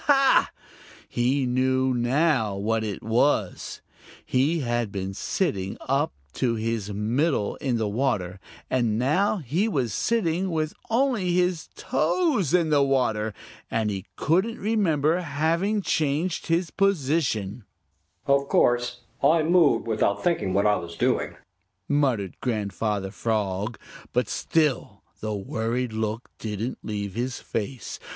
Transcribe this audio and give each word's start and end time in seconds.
Ha! 0.05 0.49
he 1.07 1.45
knew 1.45 1.93
now 1.93 2.55
what 2.55 2.83
it 2.83 3.03
was! 3.03 3.81
He 4.25 4.61
had 4.61 4.91
been 4.91 5.13
sitting 5.13 5.77
up 5.81 6.11
to 6.33 6.55
his 6.55 6.91
middle 6.91 7.55
in 7.57 7.77
water, 7.93 8.39
and 8.67 8.97
now 8.97 9.37
he 9.37 9.67
was 9.67 9.93
sitting 9.93 10.49
with 10.49 10.73
only 10.89 11.33
his 11.33 11.69
toes 11.75 12.51
in 12.51 12.71
the 12.71 12.81
water, 12.81 13.31
and 13.69 13.91
he 13.91 14.07
couldn't 14.15 14.57
remember 14.57 15.19
having 15.19 15.83
changed 15.83 16.47
his 16.47 16.71
position! 16.71 17.63
"Of 18.25 18.47
course, 18.49 19.01
I 19.21 19.43
moved 19.43 19.85
without 19.85 20.23
thinking 20.23 20.55
what 20.55 20.65
I 20.65 20.77
was 20.77 20.95
doing," 20.95 21.35
muttered 21.87 22.37
Grandfather 22.41 23.11
Frog, 23.11 23.77
but 24.13 24.27
still 24.27 25.03
the 25.19 25.35
worried 25.35 25.93
look 25.93 26.31
didn't 26.39 26.79
leave 26.81 27.13
his 27.13 27.39
face. 27.39 27.99